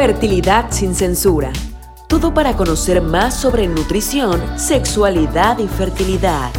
[0.00, 1.52] Fertilidad sin censura.
[2.08, 6.50] Todo para conocer más sobre nutrición, sexualidad y fertilidad.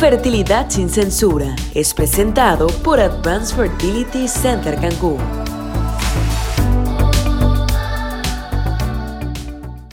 [0.00, 5.18] Fertilidad sin censura es presentado por Advanced Fertility Center Cancún.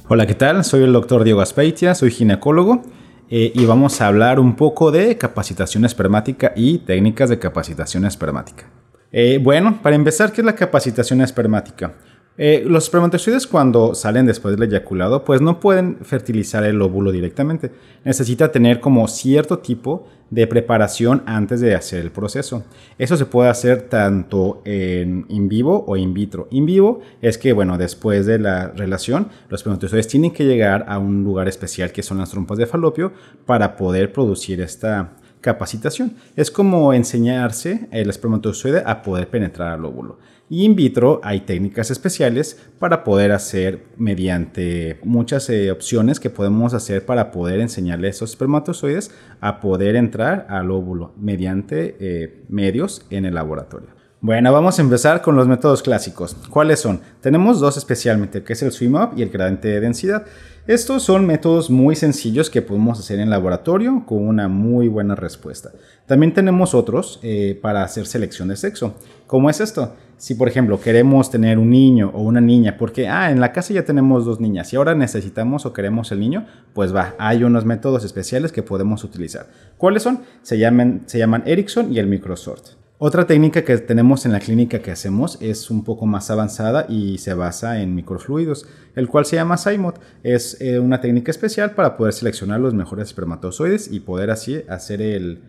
[0.07, 0.63] Hola, ¿qué tal?
[0.63, 2.81] Soy el doctor Diego Aspeitia, soy ginecólogo
[3.29, 8.80] eh, y vamos a hablar un poco de capacitación espermática y técnicas de capacitación espermática.
[9.11, 11.93] Eh, bueno, para empezar, ¿qué es la capacitación espermática?
[12.37, 17.71] Eh, los espermatozoides cuando salen después del eyaculado, pues no pueden fertilizar el óvulo directamente.
[18.05, 22.63] Necesita tener como cierto tipo de preparación antes de hacer el proceso.
[22.97, 26.47] Eso se puede hacer tanto en in vivo o in vitro.
[26.51, 30.99] In vivo es que, bueno, después de la relación, los espermatozoides tienen que llegar a
[30.99, 33.11] un lugar especial que son las trompas de falopio
[33.45, 36.15] para poder producir esta capacitación.
[36.35, 40.19] Es como enseñarse el espermatozoide a poder penetrar al óvulo.
[40.49, 46.73] Y in vitro hay técnicas especiales para poder hacer mediante muchas eh, opciones que podemos
[46.73, 53.05] hacer para poder enseñarle a esos espermatozoides a poder entrar al óvulo mediante eh, medios
[53.09, 54.01] en el laboratorio.
[54.23, 56.35] Bueno, vamos a empezar con los métodos clásicos.
[56.49, 57.01] ¿Cuáles son?
[57.21, 60.27] Tenemos dos especialmente, que es el swim up y el gradiente de densidad.
[60.67, 65.71] Estos son métodos muy sencillos que podemos hacer en laboratorio con una muy buena respuesta.
[66.05, 68.93] También tenemos otros eh, para hacer selección de sexo.
[69.25, 69.95] ¿Cómo es esto?
[70.17, 73.73] Si por ejemplo queremos tener un niño o una niña, porque ah, en la casa
[73.73, 77.65] ya tenemos dos niñas y ahora necesitamos o queremos el niño, pues va, hay unos
[77.65, 79.47] métodos especiales que podemos utilizar.
[79.79, 80.21] ¿Cuáles son?
[80.43, 82.80] Se llaman, se llaman Ericsson y el Microsort.
[83.03, 87.17] Otra técnica que tenemos en la clínica que hacemos es un poco más avanzada y
[87.17, 89.99] se basa en microfluidos, el cual se llama SIMOT.
[90.21, 95.01] Es eh, una técnica especial para poder seleccionar los mejores espermatozoides y poder así hacer
[95.01, 95.41] el,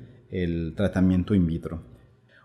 [0.75, 1.83] tratamiento in vitro.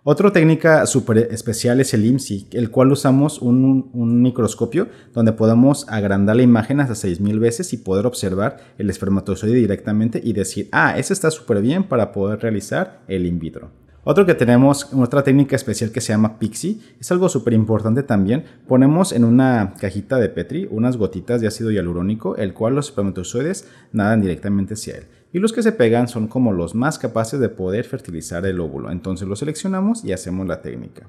[0.03, 5.87] Otra técnica súper especial es el IMSI, el cual usamos un, un, microscopio donde podemos
[5.87, 10.99] agrandar la imagen hasta 6000 veces y poder observar el espermatozoide directamente y decir, ah,
[10.99, 13.86] ese está súper bien para poder realizar el in vitro.
[14.09, 18.45] Otro que tenemos, otra técnica especial que se llama Pixie, es algo súper importante también.
[18.65, 23.67] Ponemos en una cajita de Petri unas gotitas de ácido hialurónico, el cual los espermatozoides
[23.91, 25.07] nadan directamente hacia él.
[25.33, 28.91] Y los que se pegan son como los más capaces de poder fertilizar el óvulo.
[28.91, 31.05] Entonces los seleccionamos y hacemos la técnica.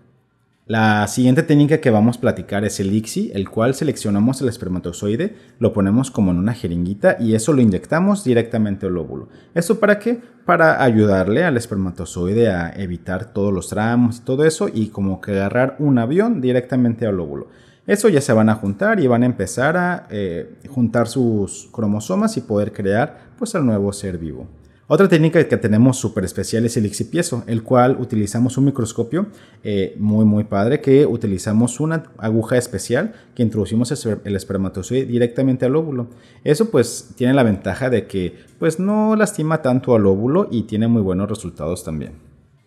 [0.68, 5.34] La siguiente técnica que vamos a platicar es el ICSI, el cual seleccionamos el espermatozoide,
[5.58, 9.30] lo ponemos como en una jeringuita y eso lo inyectamos directamente al óvulo.
[9.54, 10.20] ¿Esto para qué?
[10.44, 15.30] Para ayudarle al espermatozoide a evitar todos los tramos y todo eso y como que
[15.30, 17.48] agarrar un avión directamente al óvulo.
[17.86, 22.36] Eso ya se van a juntar y van a empezar a eh, juntar sus cromosomas
[22.36, 24.46] y poder crear pues el nuevo ser vivo.
[24.90, 29.26] Otra técnica que tenemos súper especial es el ixipiezo, el cual utilizamos un microscopio
[29.62, 35.76] eh, muy muy padre que utilizamos una aguja especial que introducimos el espermatozoide directamente al
[35.76, 36.06] óvulo.
[36.42, 40.88] Eso pues tiene la ventaja de que pues no lastima tanto al óvulo y tiene
[40.88, 42.12] muy buenos resultados también.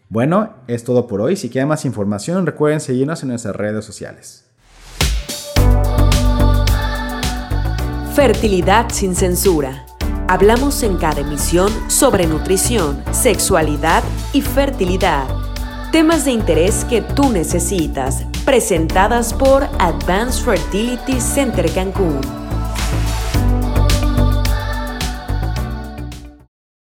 [0.07, 1.35] Bueno, es todo por hoy.
[1.35, 4.45] Si quieren más información recuerden seguirnos en nuestras redes sociales.
[8.13, 9.87] Fertilidad sin censura
[10.31, 15.27] Hablamos en cada emisión sobre nutrición, sexualidad y fertilidad.
[15.91, 22.41] Temas de interés que tú necesitas, presentadas por Advanced Fertility Center Cancún.